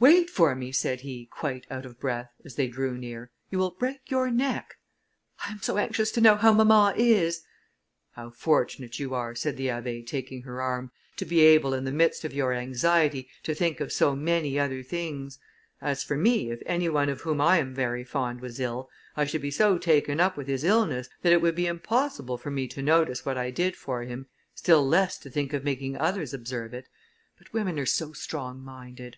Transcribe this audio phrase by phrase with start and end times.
[0.00, 3.72] "Wait for me," said he, quite out of breath, as they drew near, "you will
[3.72, 4.76] break your neck."
[5.44, 7.42] "I am so anxious to know how mamma is!"
[8.12, 11.90] "How fortunate you are," said the Abbé, taking her arm, "to be able in the
[11.90, 15.40] midst of your anxiety, to think of so many other things!
[15.80, 19.24] As for me, if any one of whom I am very fond was ill, I
[19.24, 22.68] should be so taken up with his illness, that it would be impossible for me
[22.68, 26.72] to notice what I did for him, still less to think of making others observe
[26.72, 26.86] it;
[27.36, 29.16] but women are so strong minded."